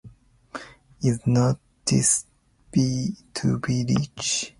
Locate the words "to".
2.73-3.59